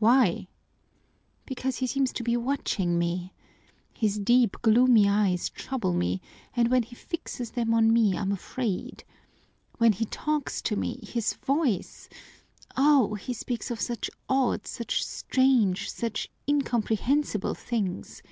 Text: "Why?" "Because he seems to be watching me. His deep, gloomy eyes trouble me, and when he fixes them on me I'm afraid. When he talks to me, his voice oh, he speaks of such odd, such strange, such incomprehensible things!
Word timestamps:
"Why?" 0.00 0.48
"Because 1.44 1.76
he 1.76 1.86
seems 1.86 2.12
to 2.14 2.24
be 2.24 2.36
watching 2.36 2.98
me. 2.98 3.32
His 3.94 4.18
deep, 4.18 4.56
gloomy 4.60 5.08
eyes 5.08 5.48
trouble 5.48 5.92
me, 5.92 6.20
and 6.56 6.72
when 6.72 6.82
he 6.82 6.96
fixes 6.96 7.52
them 7.52 7.72
on 7.72 7.92
me 7.92 8.18
I'm 8.18 8.32
afraid. 8.32 9.04
When 9.78 9.92
he 9.92 10.06
talks 10.06 10.60
to 10.62 10.74
me, 10.74 10.98
his 11.04 11.34
voice 11.34 12.08
oh, 12.76 13.14
he 13.14 13.32
speaks 13.32 13.70
of 13.70 13.80
such 13.80 14.10
odd, 14.28 14.66
such 14.66 15.04
strange, 15.04 15.88
such 15.92 16.30
incomprehensible 16.48 17.54
things! 17.54 18.22